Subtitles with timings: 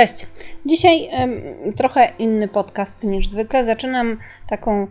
[0.00, 0.26] Cześć.
[0.66, 1.08] Dzisiaj
[1.76, 3.64] trochę inny podcast niż zwykle.
[3.64, 4.18] Zaczynam
[4.48, 4.86] taką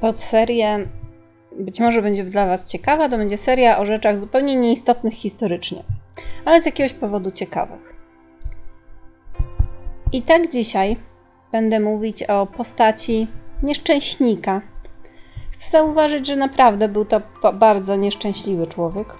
[0.00, 0.88] podserię.
[1.58, 3.08] Być może będzie dla Was ciekawa.
[3.08, 5.82] To będzie seria o rzeczach zupełnie nieistotnych historycznie,
[6.44, 7.94] ale z jakiegoś powodu ciekawych.
[10.12, 10.96] I tak dzisiaj
[11.52, 13.26] będę mówić o postaci
[13.62, 14.62] nieszczęśnika.
[15.50, 17.20] Chcę zauważyć, że naprawdę był to
[17.52, 19.14] bardzo nieszczęśliwy człowiek,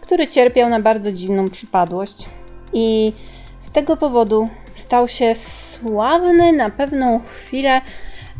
[0.00, 2.28] który cierpiał na bardzo dziwną przypadłość
[2.72, 3.12] i
[3.58, 7.80] z tego powodu stał się sławny na pewną chwilę,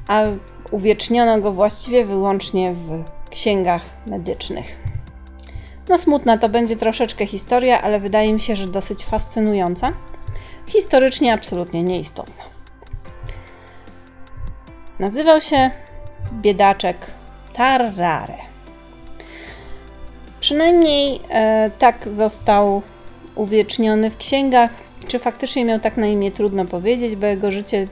[0.08, 0.22] a
[0.70, 4.76] uwieczniono go właściwie wyłącznie w księgach medycznych.
[5.88, 9.92] No smutna to będzie troszeczkę historia, ale wydaje mi się, że dosyć fascynująca.
[10.66, 12.44] Historycznie absolutnie nieistotna.
[14.98, 15.70] Nazywał się
[16.32, 16.96] biedaczek
[17.52, 18.38] Tarrare.
[20.40, 22.82] Przynajmniej e, tak został
[23.34, 24.85] uwieczniony w księgach.
[25.08, 27.88] Czy faktycznie miał tak na imię, trudno powiedzieć, bo jego życie,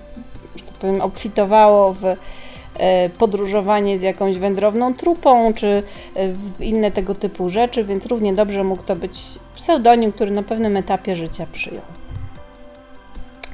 [0.57, 5.83] że tak powiem, obfitowało w e, podróżowanie z jakąś wędrowną trupą, czy
[6.15, 9.19] e, w inne tego typu rzeczy, więc równie dobrze mógł to być
[9.55, 11.85] pseudonim, który na pewnym etapie życia przyjął.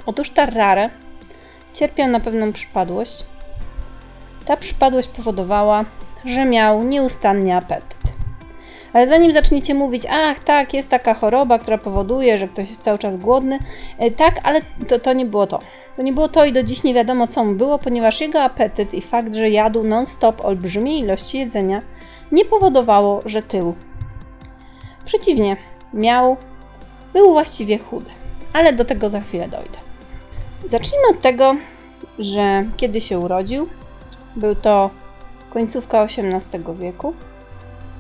[0.07, 0.91] Otóż Tarrare
[1.73, 3.25] cierpiał na pewną przypadłość.
[4.45, 5.85] Ta przypadłość powodowała,
[6.25, 8.00] że miał nieustannie apetyt.
[8.93, 12.99] Ale zanim zaczniecie mówić, ach tak, jest taka choroba, która powoduje, że ktoś jest cały
[12.99, 13.59] czas głodny,
[13.99, 15.61] e, tak, ale to, to nie było to.
[15.97, 18.95] To nie było to i do dziś nie wiadomo, co mu było, ponieważ jego apetyt
[18.95, 21.83] i fakt, że jadł non-stop olbrzymie ilości jedzenia,
[22.33, 23.75] nie powodowało, że tył.
[25.05, 25.57] Przeciwnie,
[25.95, 26.37] miał,
[27.13, 28.11] był właściwie chudy,
[28.53, 29.79] ale do tego za chwilę dojdę.
[30.67, 31.57] Zacznijmy od tego,
[32.19, 33.69] że kiedy się urodził,
[34.37, 34.91] był to
[35.51, 37.15] końcówka XVIII wieku,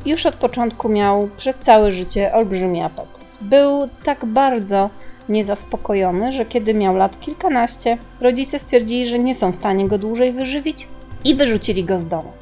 [0.06, 3.24] już od początku miał przez całe życie olbrzymi apetyt.
[3.40, 4.90] Był tak bardzo
[5.28, 10.32] niezaspokojony, że kiedy miał lat kilkanaście, rodzice stwierdzili, że nie są w stanie go dłużej
[10.32, 10.88] wyżywić
[11.24, 12.32] i wyrzucili go z domu.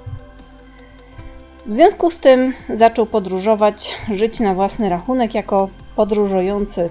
[1.66, 6.90] W związku z tym zaczął podróżować, żyć na własny rachunek jako podróżujący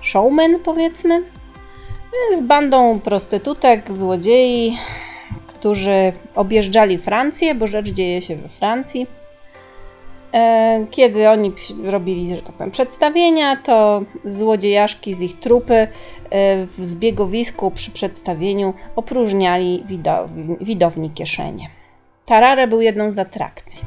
[0.00, 1.22] showman, powiedzmy,
[2.36, 4.78] z bandą prostytutek, złodziei,
[5.46, 9.06] którzy objeżdżali Francję, bo rzecz dzieje się we Francji.
[10.34, 11.52] E, Kiedy oni
[11.84, 15.88] robili, że tak powiem, przedstawienia, to złodziejaszki z ich trupy e,
[16.66, 20.28] w zbiegowisku przy przedstawieniu opróżniali widow-
[20.60, 21.68] widowni kieszenie.
[22.26, 23.84] Tarare był jedną z atrakcji.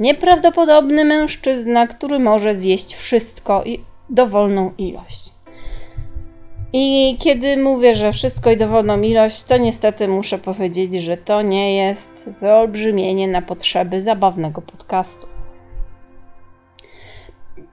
[0.00, 5.32] Nieprawdopodobny mężczyzna, który może zjeść wszystko i dowolną ilość.
[6.72, 11.76] I kiedy mówię, że wszystko i dowolną ilość, to niestety muszę powiedzieć, że to nie
[11.76, 15.33] jest wyolbrzymienie na potrzeby zabawnego podcastu.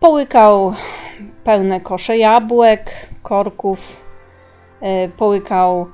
[0.02, 0.74] Połykał
[1.44, 4.04] pełne kosze jabłek, korków,
[4.82, 5.88] e, połykał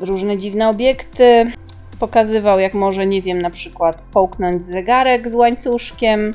[0.00, 1.52] różne dziwne obiekty,
[2.00, 6.34] pokazywał jak może, nie wiem, na przykład połknąć zegarek z łańcuszkiem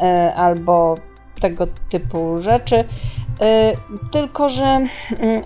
[0.00, 0.94] e, albo
[1.40, 2.84] tego typu rzeczy.
[3.40, 3.72] E,
[4.12, 4.88] Tylko, że mm,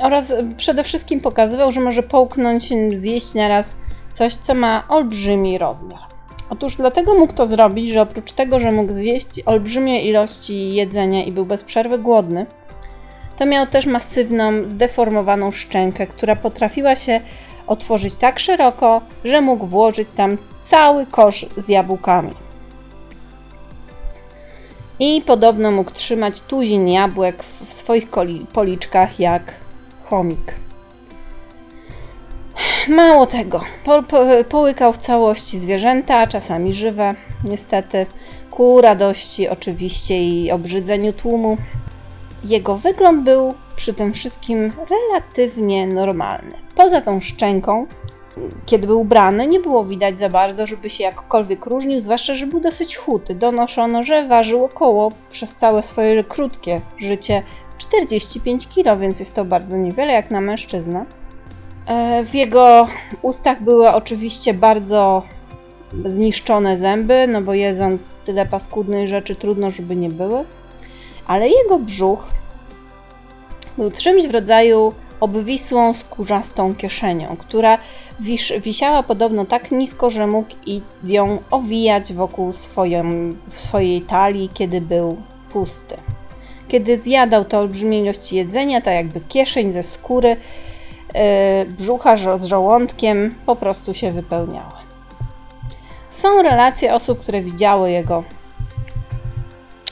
[0.00, 3.76] oraz przede wszystkim pokazywał, że może połknąć, zjeść naraz
[4.12, 6.15] coś, co ma olbrzymi rozmiar.
[6.50, 11.32] Otóż dlatego mógł to zrobić, że oprócz tego, że mógł zjeść olbrzymie ilości jedzenia i
[11.32, 12.46] był bez przerwy głodny,
[13.36, 17.20] to miał też masywną, zdeformowaną szczękę, która potrafiła się
[17.66, 22.34] otworzyć tak szeroko, że mógł włożyć tam cały kosz z jabłkami.
[24.98, 28.08] I podobno mógł trzymać tuzin jabłek w swoich
[28.52, 29.54] policzkach jak
[30.02, 30.65] chomik.
[32.88, 38.06] Mało tego, po, po, połykał w całości zwierzęta, czasami żywe, niestety,
[38.50, 41.56] ku radości oczywiście i obrzydzeniu tłumu.
[42.44, 46.52] Jego wygląd był przy tym wszystkim relatywnie normalny.
[46.74, 47.86] Poza tą szczęką,
[48.66, 52.60] kiedy był ubrany, nie było widać za bardzo, żeby się jakkolwiek różnił, zwłaszcza, że był
[52.60, 53.34] dosyć chudy.
[53.34, 57.42] Donoszono, że ważył około przez całe swoje krótkie życie
[57.78, 61.06] 45 kg, więc jest to bardzo niewiele jak na mężczyznę.
[61.86, 62.88] E, W jego
[63.22, 65.22] ustach były oczywiście bardzo
[66.04, 70.44] zniszczone zęby, no bo jedząc tyle paskudnych rzeczy trudno, żeby nie były.
[71.26, 72.28] Ale jego brzuch
[73.78, 77.78] był czymś w rodzaju obwisłą, skórzastą kieszenią, która
[78.62, 80.50] wisiała podobno tak nisko, że mógł
[81.04, 83.04] ją owijać wokół swoją,
[83.46, 85.16] swojej talii, kiedy był
[85.52, 85.96] pusty.
[86.68, 90.36] Kiedy zjadał te olbrzymie ilości jedzenia, tak jakby kieszeń ze skóry,
[91.66, 94.72] brzucha żo- z żołądkiem po prostu się wypełniały.
[96.10, 98.22] Są relacje osób, które widziały jego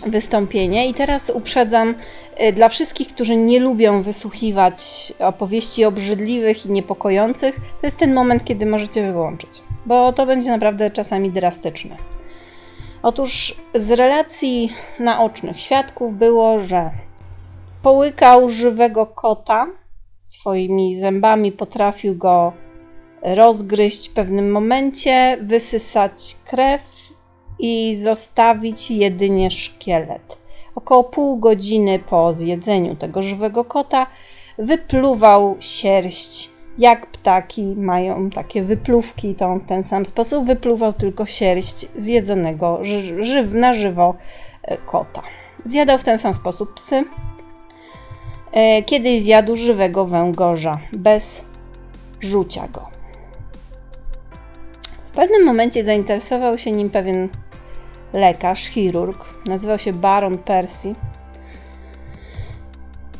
[0.07, 0.89] wystąpienie.
[0.89, 1.95] I teraz uprzedzam
[2.41, 8.45] y, dla wszystkich, którzy nie lubią wysłuchiwać opowieści obrzydliwych i niepokojących, to jest ten moment,
[8.45, 11.97] kiedy możecie wyłączyć, bo to będzie naprawdę czasami drastyczne.
[13.03, 16.91] Otóż z relacji naocznych świadków było, że
[17.83, 19.67] połykał żywego kota
[20.25, 22.53] swoimi zębami, potrafił go
[23.23, 26.83] rozgryźć w pewnym momencie, wysysać krew
[27.59, 30.39] i zostawić jedynie szkielet.
[30.75, 34.07] Około pół godziny po zjedzeniu tego żywego kota
[34.59, 41.87] wypluwał sierść, jak ptaki mają takie wypluwki, to w ten sam sposób wypluwał tylko sierść
[41.97, 42.79] zjedzonego
[43.21, 44.15] ży na żywo
[44.63, 45.23] e, kota.
[45.65, 47.05] Zjadał w ten sam sposób psy.
[48.55, 51.45] E, kiedyś zjadł żywego węgorza bez
[52.21, 52.89] rzucia go.
[55.07, 57.29] W pewnym momencie zainteresował się nim pewien
[58.13, 60.95] lekarz, chirurg, nazywał się Baron Percy.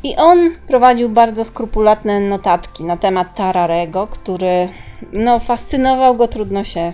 [0.03, 4.69] I on prowadził bardzo skrupulatne notatki na temat Tararego, który
[5.13, 6.93] no, fascynował go, trudno się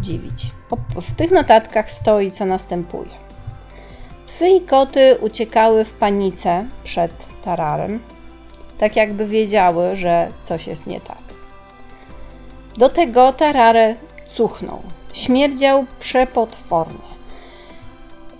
[0.00, 0.50] dziwić.
[1.00, 3.10] W tych notatkach stoi, co następuje.
[4.26, 8.00] Psy i koty uciekały w panice przed Tararem,
[8.78, 11.18] tak jakby wiedziały, że coś jest nie tak.
[12.76, 13.96] Do tego Tarare
[14.28, 14.82] cuchnął.
[15.12, 17.10] Śmierdział przepotwornie.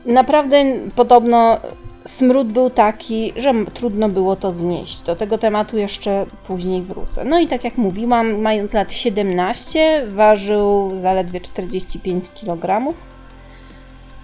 [0.05, 0.65] Naprawdę
[0.97, 1.59] podobno
[2.07, 5.01] smród był taki, że trudno było to znieść.
[5.01, 7.25] Do tego tematu jeszcze później wrócę.
[7.25, 12.95] No i tak jak mówiłam, mając lat 17, ważył zaledwie 45 kg.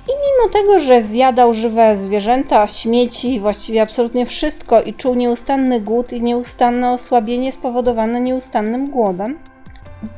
[0.08, 6.12] I mimo tego, że zjadał żywe zwierzęta, śmieci, właściwie absolutnie wszystko i czuł nieustanny głód
[6.12, 9.38] i nieustanne osłabienie spowodowane nieustannym głodem,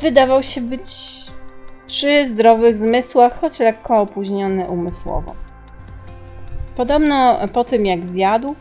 [0.00, 0.90] wydawał się być
[1.86, 5.34] przy zdrowych zmysłach, choć lekko opóźniony umysłowo.
[6.76, 8.54] Podobno po tym jak zjadł,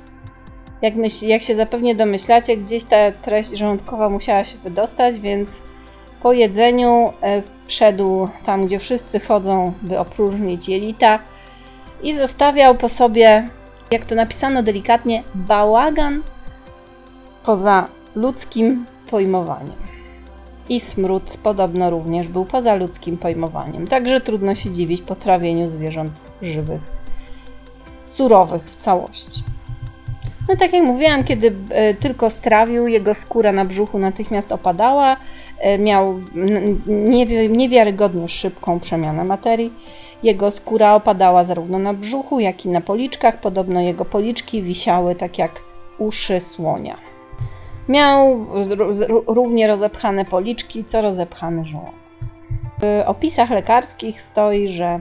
[0.81, 5.61] jak, myśl, jak się zapewnie domyślacie, gdzieś ta treść żołądkowa musiała się wydostać, więc
[6.21, 7.13] po jedzeniu
[7.67, 11.19] wszedł tam, gdzie wszyscy chodzą, by opróżnić jelita
[12.03, 13.49] i zostawiał po sobie,
[13.91, 16.21] jak to napisano delikatnie, bałagan
[17.43, 19.87] poza ludzkim pojmowaniem.
[20.69, 26.81] I smród podobno również był poza ludzkim pojmowaniem, także trudno się dziwić potrawieniu zwierząt żywych,
[28.03, 29.43] surowych w całości.
[30.49, 35.17] No tak jak mówiłam, kiedy e, tylko strawił, jego skóra na brzuchu natychmiast opadała,
[35.79, 36.19] miał
[37.49, 39.73] niewiarygodnie szybką przemianę materii.
[40.23, 43.41] Jego skóra opadała zarówno na brzuchu, jak i na policzkach.
[43.41, 45.61] Podobno jego policzki wisiały tak jak
[45.97, 46.97] uszy słonia.
[47.89, 48.45] Miał
[49.27, 51.93] równie rozepchane policzki, co rozepchany żołądek.
[52.81, 54.99] W opisach lekarskich stoi, że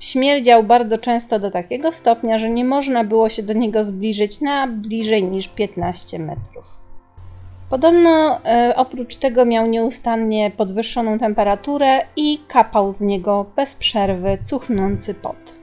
[0.00, 4.66] śmierdział bardzo często do takiego stopnia, że nie można było się do niego zbliżyć na
[4.66, 6.79] bliżej niż 15 metrów.
[7.70, 15.14] Podobno e, oprócz tego miał nieustannie podwyższoną temperaturę i kapał z niego bez przerwy cuchnący
[15.14, 15.54] pot.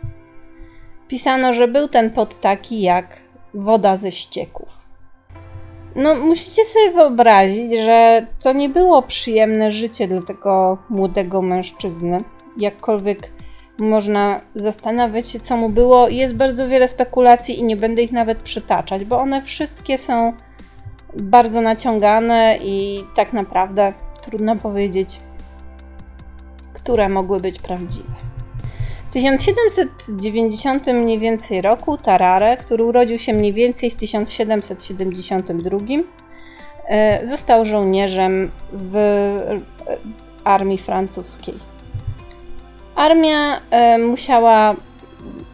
[1.07, 3.17] Pisano, że był ten pot taki jak
[3.53, 4.69] woda ze ścieków.
[5.95, 12.23] No, musicie sobie wyobrazić, że to nie było przyjemne życie dla tego młodego mężczyzny.
[12.59, 13.31] Jakkolwiek
[13.79, 16.09] można zastanawiać się, co mu było.
[16.09, 20.33] Jest bardzo wiele spekulacji i nie będę ich nawet przytaczać, bo one wszystkie są
[21.13, 25.19] bardzo naciągane i tak naprawdę trudno powiedzieć,
[26.73, 28.27] które mogły być prawdziwe.
[29.09, 35.79] W 1790 mniej więcej roku Tarare, który urodził się mniej więcej w 1772,
[36.87, 38.97] e, został żołnierzem w
[40.43, 41.53] armii francuskiej.
[42.95, 44.75] Armia e, musiała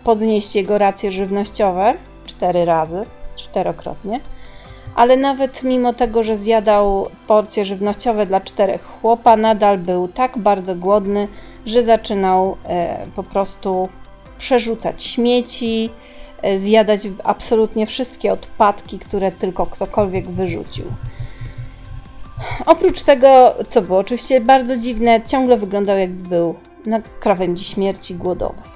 [0.03, 1.93] podnieść jego racje żywnościowe
[2.25, 3.05] cztery razy,
[3.35, 4.19] czterokrotnie,
[4.95, 10.75] ale nawet mimo tego, że zjadał porcje żywnościowe dla czterech chłopa, nadal był tak bardzo
[10.75, 11.27] głodny,
[11.65, 13.89] że zaczynał e, po prostu
[14.37, 15.89] przerzucać śmieci,
[16.41, 20.85] e, zjadać absolutnie wszystkie odpadki, które tylko ktokolwiek wyrzucił.
[22.65, 28.73] Oprócz tego, co było oczywiście bardzo dziwne, ciągle wyglądał jakby był na krawędzi śmierci głodowej.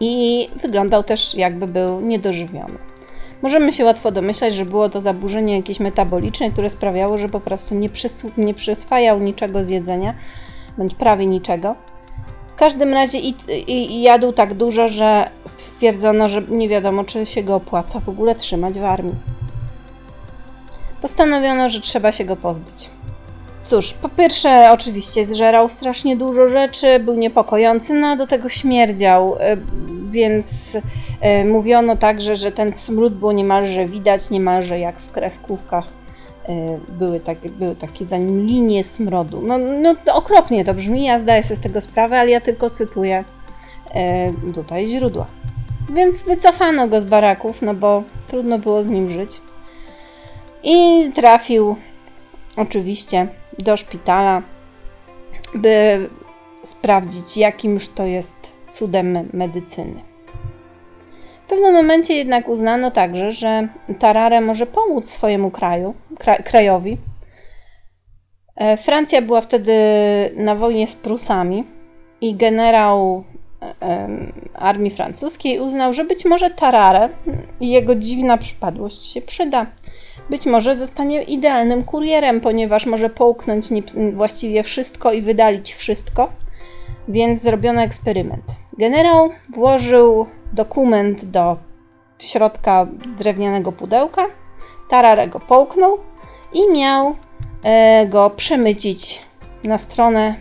[0.00, 2.95] I wyglądał też jakby był niedożywiony.
[3.42, 7.74] Możemy się łatwo domyślać, że było to zaburzenie jakieś metaboliczne, które sprawiało, że po prostu
[7.74, 10.14] nie, przysł- nie przyswajał niczego z jedzenia,
[10.78, 11.74] bądź prawie niczego.
[12.48, 13.34] W każdym razie i,
[13.66, 18.08] i, i jadł tak dużo, że stwierdzono, że nie wiadomo, czy się go opłaca w
[18.08, 19.14] ogóle trzymać w armii.
[21.02, 22.90] Postanowiono, że trzeba się go pozbyć.
[23.66, 29.56] Cóż, po pierwsze, oczywiście zżerał strasznie dużo rzeczy, był niepokojący, no do tego śmierdział, e,
[30.10, 30.76] więc
[31.20, 35.84] e, mówiono także, że ten smród było niemalże widać, niemalże jak w kreskówkach.
[36.48, 39.42] E, były takie, były takie za nim linie smrodu.
[39.42, 43.24] No, no okropnie to brzmi, ja zdaję sobie z tego sprawę, ale ja tylko cytuję
[44.54, 45.26] tutaj źródła.
[45.94, 49.40] Więc wycofano go z baraków, no bo trudno było z nim żyć.
[50.62, 51.76] I trafił
[52.56, 53.28] oczywiście
[53.58, 54.42] do szpitala,
[55.54, 56.08] by
[56.62, 60.02] sprawdzić, jakimż to jest cudem medycyny.
[61.46, 65.94] W pewnym momencie jednak uznano także, że Tarare może pomóc swojemu kraju,
[66.44, 66.98] krajowi.
[68.56, 69.72] E, Francja była wtedy
[70.36, 71.64] na wojnie z Prusami
[72.20, 73.24] i generał
[74.54, 77.08] armii francuskiej uznał, że być może Tarare
[77.60, 79.66] i jego dziwna przypadłość się przyda.
[80.30, 83.66] Być może zostanie idealnym kurierem, ponieważ może połknąć
[84.14, 86.28] właściwie wszystko i wydalić wszystko,
[87.08, 88.44] więc zrobiono eksperyment.
[88.78, 91.56] Generał włożył dokument do
[92.18, 92.86] środka
[93.18, 94.26] drewnianego pudełka,
[94.88, 95.98] Tarare go połknął
[96.52, 97.14] i miał
[97.62, 99.22] e, go przemycić
[99.64, 100.34] na stronę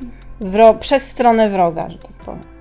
[0.80, 2.55] przez stronę wroga, że tak powiem.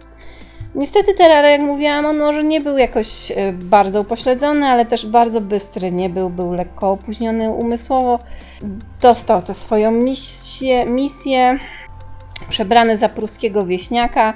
[0.74, 5.40] Niestety Terrara, jak mówiłam, on może nie był jakoś e, bardzo upośledzony, ale też bardzo
[5.40, 8.18] bystry nie był, był lekko opóźniony umysłowo.
[9.00, 11.58] Dostał tę swoją misję, misję
[12.48, 14.34] przebrany za pruskiego wieśniaka,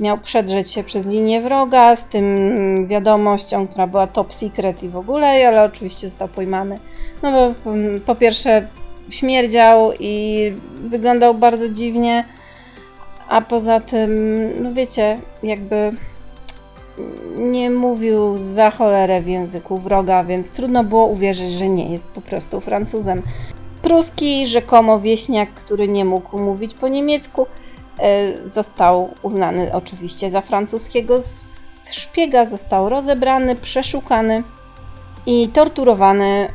[0.00, 4.96] miał przedrzeć się przez linię wroga z tym wiadomością, która była top secret i w
[4.96, 6.78] ogóle, ale oczywiście został pojmany.
[7.22, 8.66] No bo mm, po pierwsze
[9.10, 10.52] śmierdział i
[10.84, 12.24] wyglądał bardzo dziwnie,
[13.30, 14.12] a poza tym,
[14.62, 15.92] no wiecie, jakby
[17.36, 22.20] nie mówił za cholerę w języku wroga, więc trudno było uwierzyć, że nie jest po
[22.20, 23.22] prostu Francuzem.
[23.82, 27.46] Pruski, rzekomo wieśniak, który nie mógł mówić po niemiecku,
[27.98, 31.18] e, został uznany oczywiście za francuskiego
[31.92, 34.42] szpiega, został rozebrany, przeszukany
[35.26, 36.48] i torturowany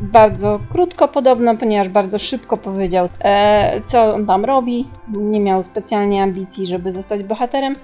[0.00, 4.88] bardzo krótko podobno, ponieważ bardzo szybko powiedział, e, co on tam robi.
[5.08, 7.76] Nie miał specjalnie ambicji, żeby zostać bohaterem.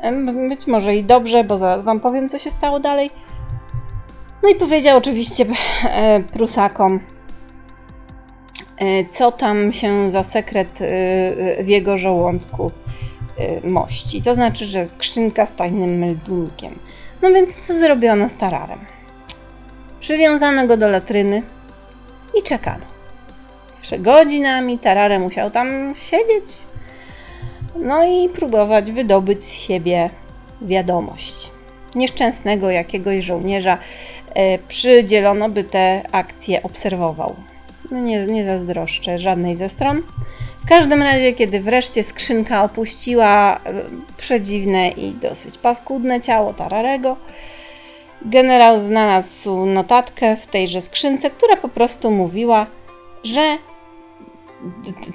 [0.00, 0.12] E,
[0.48, 3.10] być może i dobrze, bo zaraz wam powiem, co się stało dalej.
[4.42, 5.44] No i powiedział oczywiście
[5.84, 7.00] e, Prusakom,
[8.78, 12.70] e, co tam się za sekret e, w jego żołądku
[13.38, 14.22] e, mości.
[14.22, 16.78] To znaczy, że skrzynka z tajnym meldunkiem.
[17.22, 18.78] No więc co zrobiono z Tararem?
[20.02, 21.42] Przywiązano go do latryny
[22.38, 22.84] i czekano.
[23.82, 26.46] Przed godzinami Tarare musiał tam siedzieć,
[27.76, 30.10] no i próbować wydobyć z siebie
[30.62, 31.50] wiadomość.
[31.94, 33.78] Nieszczęsnego jakiegoś żołnierza
[34.34, 37.34] e, przydzielono, by te akcje obserwował.
[37.90, 40.02] No nie, nie zazdroszczę żadnej ze stron.
[40.64, 43.60] W każdym razie, kiedy wreszcie skrzynka opuściła e,
[44.16, 47.16] przedziwne i dosyć paskudne ciało Tararego,
[48.24, 52.66] Generał znalazł notatkę w tejże skrzynce, która po prostu mówiła,
[53.24, 53.58] że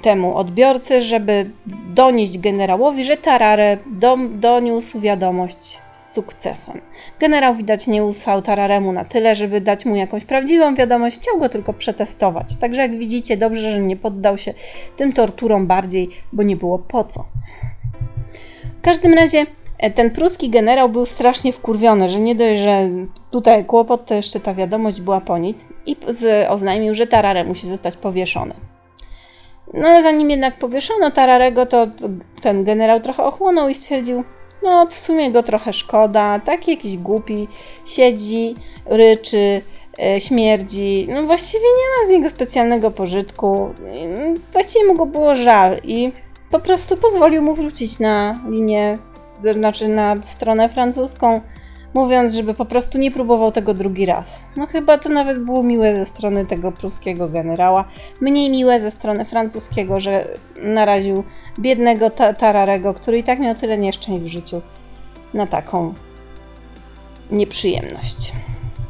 [0.02, 1.50] temu odbiorcy, żeby
[1.94, 6.80] donieść generałowi, że Tarare do, doniósł wiadomość z sukcesem.
[7.20, 11.48] Generał widać nie usał Tararemu na tyle, żeby dać mu jakąś prawdziwą wiadomość, chciał go
[11.48, 12.56] tylko przetestować.
[12.60, 14.54] Także jak widzicie, dobrze, że nie poddał się
[14.96, 17.24] tym torturom bardziej, bo nie było po co.
[18.78, 19.46] W każdym razie
[19.94, 22.88] ten pruski generał był strasznie wkurwiony, że nie dość, że
[23.30, 25.96] tutaj kłopot, to jeszcze ta wiadomość była po nic i
[26.48, 28.54] oznajmił, że Tarare musi zostać powieszony.
[29.74, 31.86] No ale zanim jednak powieszono Tararego, to
[32.42, 34.24] ten generał trochę ochłonął i stwierdził,
[34.62, 37.48] no w sumie go trochę szkoda, taki jakiś głupi,
[37.86, 38.54] siedzi,
[38.86, 39.62] ryczy,
[40.02, 43.68] e, śmierdzi, no właściwie nie ma z niego specjalnego pożytku,
[44.52, 46.12] właściwie mu go było żal i
[46.50, 48.98] po prostu pozwolił mu wrócić na linię
[49.54, 51.40] znaczy na stronę francuską,
[51.94, 54.44] mówiąc, żeby po prostu nie próbował tego drugi raz.
[54.56, 57.84] No chyba to nawet było miłe ze strony tego pruskiego generała,
[58.20, 60.28] mniej miłe ze strony francuskiego, że
[60.62, 61.24] naraził
[61.58, 64.62] biednego ta Tararego, który i tak miał tyle nieszczęść w życiu,
[65.34, 65.94] na taką
[67.30, 68.32] nieprzyjemność.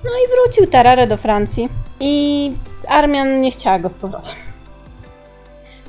[0.04, 1.68] No i wrócił Tarare do Francji
[2.00, 2.52] i
[2.88, 4.47] Armian nie chciała go z powrotem.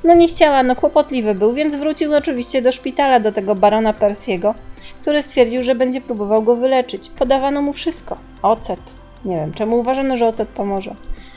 [0.04, 4.56] No nie chciała, no kłopotliwy był, więc wrócił oczywiście do szpitala, do tego barona Persiego,
[5.02, 7.10] który stwierdził, że będzie próbował go wyleczyć.
[7.10, 8.18] Podawano mu wszystko.
[8.42, 8.80] Ocet.
[9.26, 10.96] Nie wiem, czemu uważano, że ocet pomoże.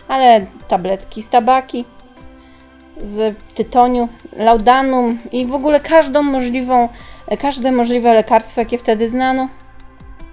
[0.08, 1.84] Ale tabletki z tabaki,
[3.00, 6.88] z tytoniu, laudanum i w ogóle każdą możliwą,
[7.38, 9.48] każde możliwe lekarstwo, jakie wtedy znano.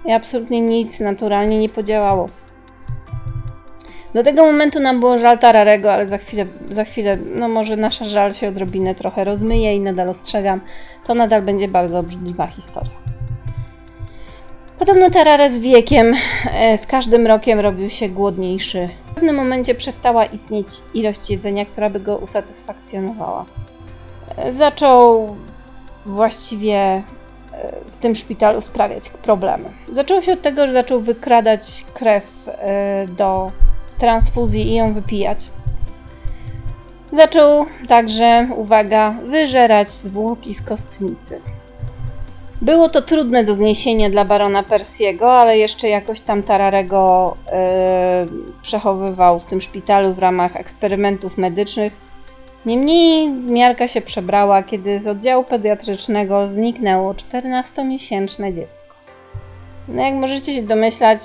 [0.04, 2.28] I absolutnie nic naturalnie nie podziałało.
[4.14, 8.04] Do tego momentu nam było żal Tararego, ale za chwilę, za chwilę, no może nasza
[8.04, 10.60] żal się odrobinę trochę rozmyje i nadal ostrzegam,
[11.04, 12.90] to nadal będzie bardzo obrzydliwa historia.
[14.78, 16.14] Podobno Tarare z wiekiem,
[16.54, 18.88] e, z każdym rokiem robił się głodniejszy.
[19.10, 23.44] W pewnym momencie przestała istnieć ilość jedzenia, która by go usatysfakcjonowała.
[24.36, 25.36] E, Zaczął
[26.06, 27.02] właściwie e,
[27.86, 29.70] w tym szpitalu sprawiać problemy.
[29.92, 32.24] Zaczęło się od tego, że zaczął wykradać krew
[33.08, 33.52] do
[34.00, 35.38] transfuzji i ją wypijać.
[37.12, 41.40] Zaczął także, uwaga, wyżerać zwłoki z kostnicy.
[42.62, 48.26] Było to trudne do zniesienia dla barona Persiego, ale jeszcze jakoś tam Tararego e,
[48.62, 51.92] przechowywał w tym szpitalu w ramach eksperymentów medycznych.
[52.66, 58.94] Niemniej miarka się przebrała, kiedy z oddziału pediatrycznego zniknęło 14-miesięczne dziecko.
[59.88, 61.20] No jak możecie się domyślać,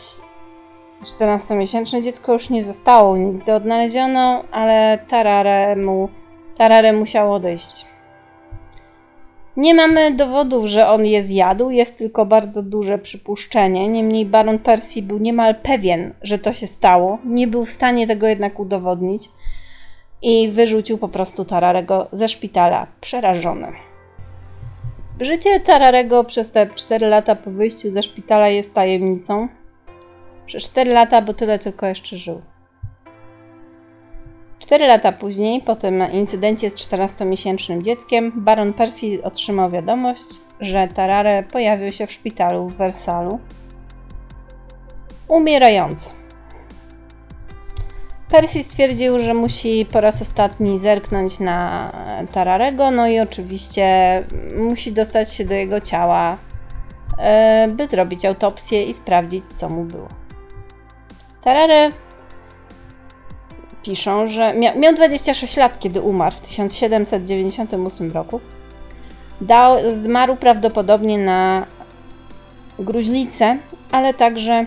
[1.06, 6.10] 14-miesięczne dziecko już nie zostało nigdy odnaleziono, ale Tarare, mu,
[6.58, 7.86] Tarare musiał odejść.
[9.58, 13.88] Nie mamy dowodów, że on je zjadł, jest tylko bardzo duże przypuszczenie.
[13.88, 17.18] Niemniej baron Percy był niemal pewien, że to się stało.
[17.26, 19.30] Nie był w stanie tego jednak udowodnić
[20.22, 23.68] i wyrzucił po prostu Tararego ze szpitala, przerażony.
[25.20, 29.48] Życie Tararego przez te 4 lata po wyjściu ze szpitala jest tajemnicą.
[30.46, 32.42] Przez 4 lata, bo tyle tylko jeszcze żył.
[34.60, 40.26] 4 lata później, po tym incydencie z 14-miesięcznym dzieckiem, baron Percy otrzymał wiadomość,
[40.62, 43.40] że Tarare pojawił się w szpitalu w Wersalu.
[45.28, 46.10] Umierający.
[48.30, 51.92] Percy stwierdził, że musi po raz ostatni zerknąć na
[52.32, 53.88] Tararego, no i oczywiście
[54.58, 56.38] musi dostać się do jego ciała,
[57.20, 60.25] e, by zrobić autopsję i sprawdzić, co mu było.
[61.46, 61.92] Tarare
[63.84, 68.40] piszą, że mia miał 26 lat, kiedy umarł w 1798 roku.
[69.42, 71.66] Dał, zmarł prawdopodobnie na
[72.80, 73.58] gruźlicę,
[73.92, 74.66] ale także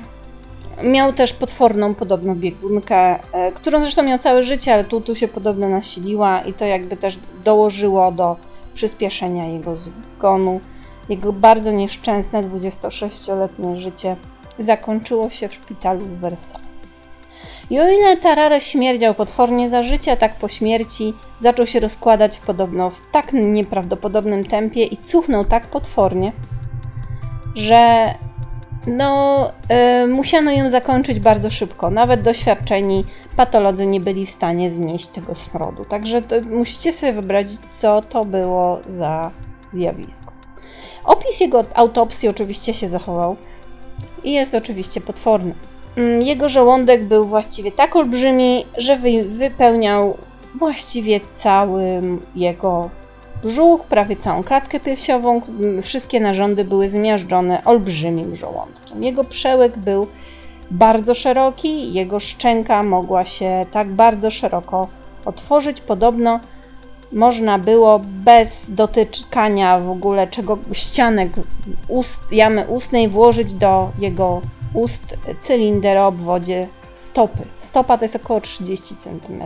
[0.82, 5.28] miał też potworną podobno biegunkę, e, którą zresztą miał całe życie, ale tu, tu się
[5.28, 8.36] podobno nasiliła i to jakby też dołożyło do
[8.74, 10.60] przyspieszenia jego zgonu.
[11.08, 14.16] Jego bardzo nieszczęsne 26-letnie życie
[14.58, 16.67] zakończyło się w szpitalu w Wersalu.
[17.70, 22.90] I o ile Tarare śmierdział potwornie za życia, tak po śmierci zaczął się rozkładać podobno
[22.90, 26.32] w tak nieprawdopodobnym tempie i cuchnął tak potwornie,
[27.54, 28.14] że
[28.86, 29.52] no,
[30.00, 31.90] yy, musiano ją zakończyć bardzo szybko.
[31.90, 33.04] Nawet doświadczeni
[33.36, 35.84] patolodzy nie byli w stanie znieść tego smrodu.
[35.84, 39.30] Także to, musicie sobie wyobrazić, co to było za
[39.72, 40.32] zjawisko.
[41.04, 43.36] Opis jego autopsji oczywiście się zachował
[44.24, 45.54] i jest oczywiście potworny.
[46.20, 50.16] Jego żołądek był właściwie tak olbrzymi, że wy, wypełniał
[50.54, 52.02] właściwie cały
[52.34, 52.90] jego
[53.44, 55.40] brzuch, prawie całą klatkę piersiową.
[55.82, 59.04] Wszystkie narządy były zmiażdżone olbrzymim żołądkiem.
[59.04, 60.06] Jego przełek był
[60.70, 64.88] bardzo szeroki, jego szczęka mogła się tak bardzo szeroko
[65.24, 65.80] otworzyć.
[65.80, 66.40] Podobno
[67.12, 71.28] można było bez dotykania w ogóle czego ścianek
[71.88, 74.40] ust, jamy ustnej włożyć do jego
[74.74, 77.42] ust cylinder o obwodzie stopy.
[77.58, 79.42] Stopa to jest około 30 cm.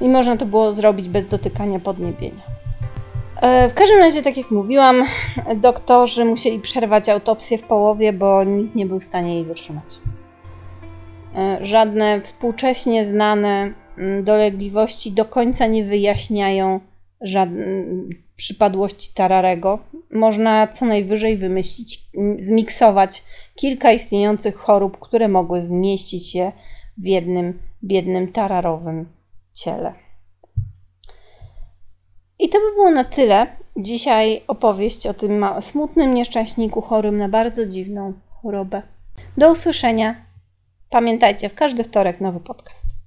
[0.00, 2.42] I można to było zrobić bez dotykania podniebienia.
[3.40, 5.04] E, w każdym razie, tak jak mówiłam,
[5.56, 9.98] doktorzy musieli przerwać autopsję w połowie, bo nikt nie był w stanie jej wytrzymać.
[11.36, 16.80] E, żadne współcześnie znane mm, dolegliwości do końca nie wyjaśniają
[17.20, 17.84] żadnej
[18.36, 19.78] przypadłości Tararego.
[20.10, 22.00] Można co najwyżej wymyślić,
[22.38, 26.52] zmiksować kilka istniejących chorób, które mogły zmieścić się
[26.98, 29.08] w jednym biednym tararowym
[29.54, 29.94] ciele.
[32.38, 33.46] I to by było na tyle.
[33.76, 38.82] Dzisiaj opowieść o tym smutnym nieszczęśniku chorym na bardzo dziwną chorobę.
[39.36, 40.26] Do usłyszenia.
[40.90, 42.97] Pamiętajcie, w każdy wtorek nowy podcast.